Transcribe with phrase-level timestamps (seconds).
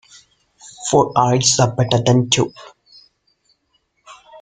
[0.89, 2.51] Four eyes are better than two.